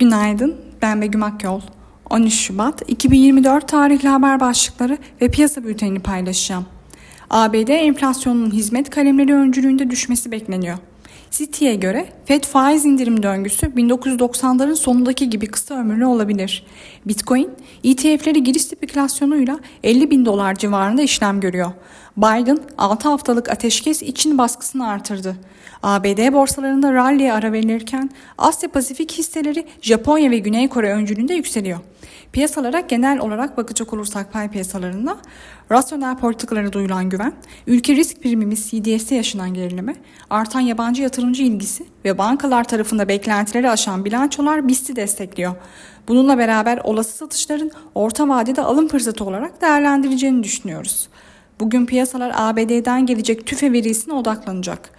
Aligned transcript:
Günaydın, 0.00 0.56
ben 0.82 1.02
Begüm 1.02 1.22
Akyol. 1.22 1.60
13 2.10 2.34
Şubat 2.34 2.82
2024 2.88 3.68
tarihli 3.68 4.08
haber 4.08 4.40
başlıkları 4.40 4.98
ve 5.20 5.28
piyasa 5.28 5.64
bültenini 5.64 6.00
paylaşacağım. 6.00 6.66
ABD 7.30 7.68
enflasyonunun 7.68 8.50
hizmet 8.50 8.90
kalemleri 8.90 9.34
öncülüğünde 9.34 9.90
düşmesi 9.90 10.32
bekleniyor. 10.32 10.78
City'ye 11.30 11.74
göre 11.74 12.06
FED 12.24 12.44
faiz 12.44 12.84
indirim 12.84 13.22
döngüsü 13.22 13.66
1990'ların 13.66 14.74
sonundaki 14.74 15.30
gibi 15.30 15.46
kısa 15.46 15.74
ömürlü 15.74 16.06
olabilir. 16.06 16.66
Bitcoin, 17.06 17.50
ETF'leri 17.84 18.42
giriş 18.42 18.62
spekülasyonuyla 18.62 19.58
50 19.82 20.10
bin 20.10 20.26
dolar 20.26 20.54
civarında 20.54 21.02
işlem 21.02 21.40
görüyor. 21.40 21.72
Biden 22.16 22.58
6 22.78 23.08
haftalık 23.08 23.48
ateşkes 23.48 24.02
için 24.02 24.38
baskısını 24.38 24.88
artırdı. 24.88 25.36
ABD 25.82 26.32
borsalarında 26.32 26.92
rally'e 26.92 27.32
ara 27.32 27.52
verilirken 27.52 28.10
Asya 28.38 28.68
Pasifik 28.68 29.12
hisseleri 29.12 29.66
Japonya 29.82 30.30
ve 30.30 30.38
Güney 30.38 30.68
Kore 30.68 30.92
öncülüğünde 30.92 31.34
yükseliyor. 31.34 31.78
Piyasalara 32.32 32.80
genel 32.80 33.18
olarak 33.18 33.56
bakacak 33.56 33.92
olursak 33.92 34.32
pay 34.32 34.50
piyasalarında 34.50 35.16
rasyonel 35.70 36.16
politikalara 36.16 36.72
duyulan 36.72 37.08
güven, 37.08 37.32
ülke 37.66 37.96
risk 37.96 38.22
primimiz 38.22 38.70
CDS'e 38.70 39.14
yaşanan 39.14 39.54
gerileme, 39.54 39.96
artan 40.30 40.60
yabancı 40.60 41.02
yatırımcı 41.02 41.42
ilgisi 41.42 41.84
ve 42.04 42.18
bankalar 42.18 42.64
tarafında 42.64 43.08
beklentileri 43.08 43.70
aşan 43.70 44.04
bilançolar 44.04 44.68
BIST'i 44.68 44.96
destekliyor. 44.96 45.54
Bununla 46.08 46.38
beraber 46.38 46.80
olası 46.84 47.16
satışların 47.16 47.70
orta 47.94 48.28
vadede 48.28 48.62
alım 48.62 48.88
fırsatı 48.88 49.24
olarak 49.24 49.62
değerlendireceğini 49.62 50.42
düşünüyoruz. 50.42 51.08
Bugün 51.60 51.86
piyasalar 51.86 52.32
ABD'den 52.34 53.06
gelecek 53.06 53.46
tüfe 53.46 53.72
verisine 53.72 54.14
odaklanacak. 54.14 54.90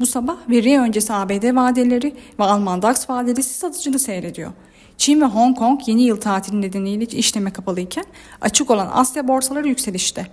Bu 0.00 0.06
sabah 0.06 0.36
veri 0.48 0.80
öncesi 0.80 1.12
ABD 1.12 1.56
vadeleri 1.56 2.14
ve 2.38 2.44
Alman 2.44 2.82
DAX 2.82 3.10
vadeleri 3.10 3.42
satıcılı 3.42 3.98
seyrediyor. 3.98 4.50
Çin 4.98 5.20
ve 5.20 5.24
Hong 5.24 5.58
Kong 5.58 5.80
yeni 5.86 6.02
yıl 6.02 6.16
tatili 6.16 6.62
nedeniyle 6.62 7.04
işleme 7.04 7.50
kapalıyken 7.50 8.04
açık 8.40 8.70
olan 8.70 8.90
Asya 8.92 9.28
borsaları 9.28 9.68
yükselişte. 9.68 10.26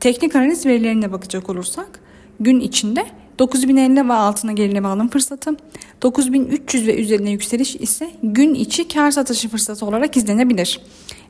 Teknik 0.00 0.36
analiz 0.36 0.66
verilerine 0.66 1.12
bakacak 1.12 1.50
olursak 1.50 2.00
gün 2.40 2.60
içinde 2.60 3.06
9050 3.38 4.08
ve 4.08 4.12
altına 4.12 4.52
gerileme 4.52 4.88
alım 4.88 5.08
fırsatı, 5.08 5.56
9300 6.02 6.86
ve 6.86 6.96
üzerine 6.96 7.30
yükseliş 7.30 7.76
ise 7.76 8.10
gün 8.22 8.54
içi 8.54 8.88
kar 8.88 9.10
satışı 9.10 9.48
fırsatı 9.48 9.86
olarak 9.86 10.16
izlenebilir. 10.16 10.80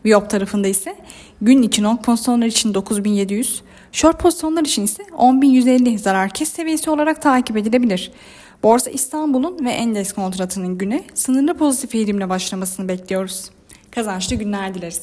Viyop 0.05 0.30
tarafında 0.30 0.69
ise 0.69 0.96
gün 1.42 1.62
için 1.62 1.84
long 1.84 2.05
pozisyonlar 2.05 2.46
için 2.46 2.74
9700, 2.74 3.62
short 3.92 4.20
pozisyonlar 4.20 4.62
için 4.62 4.84
ise 4.84 5.02
10150 5.18 5.98
zarar 5.98 6.30
kes 6.30 6.48
seviyesi 6.48 6.90
olarak 6.90 7.22
takip 7.22 7.56
edilebilir. 7.56 8.12
Borsa 8.62 8.90
İstanbul'un 8.90 9.64
ve 9.64 9.70
endeks 9.70 10.12
kontratının 10.12 10.78
güne 10.78 11.04
sınırlı 11.14 11.54
pozitif 11.54 11.94
eğilimle 11.94 12.28
başlamasını 12.28 12.88
bekliyoruz. 12.88 13.50
Kazançlı 13.90 14.36
günler 14.36 14.74
dileriz. 14.74 15.02